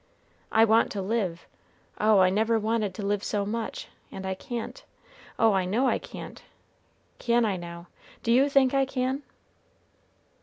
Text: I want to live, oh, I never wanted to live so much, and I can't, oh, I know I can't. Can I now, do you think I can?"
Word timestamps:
I 0.51 0.65
want 0.65 0.91
to 0.93 1.01
live, 1.03 1.45
oh, 1.99 2.17
I 2.21 2.31
never 2.31 2.57
wanted 2.57 2.95
to 2.95 3.05
live 3.05 3.23
so 3.23 3.45
much, 3.45 3.87
and 4.11 4.25
I 4.25 4.33
can't, 4.33 4.83
oh, 5.37 5.53
I 5.53 5.65
know 5.65 5.85
I 5.87 5.99
can't. 5.99 6.41
Can 7.19 7.45
I 7.45 7.55
now, 7.55 7.85
do 8.23 8.31
you 8.31 8.49
think 8.49 8.73
I 8.73 8.83
can?" 8.83 9.21